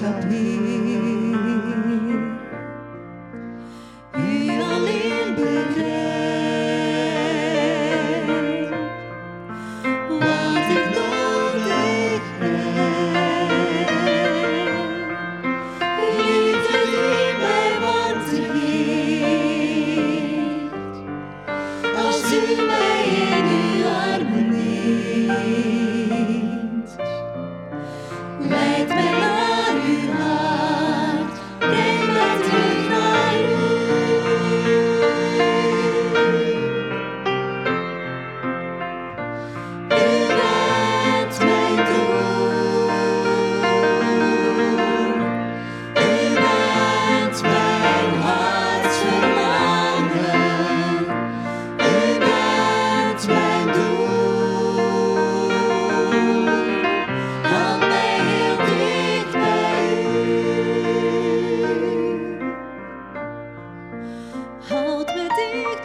help 0.00 0.24
me. 0.24 0.83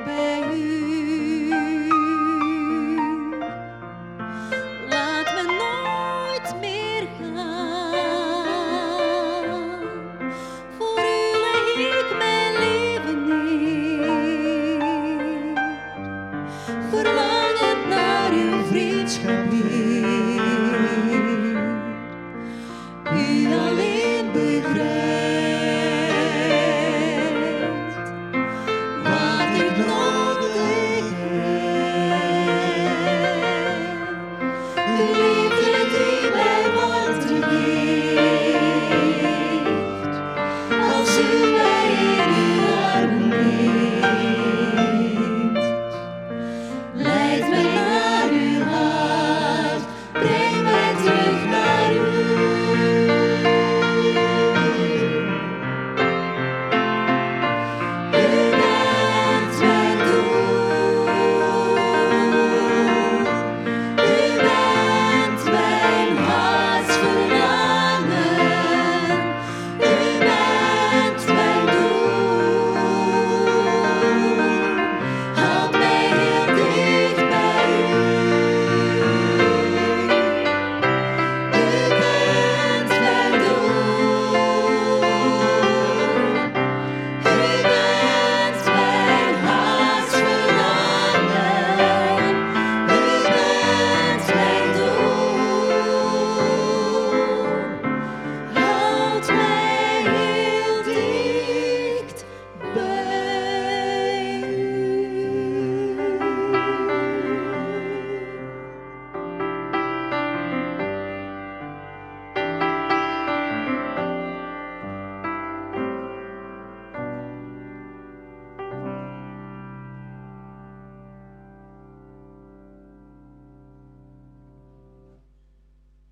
back. 0.00 0.37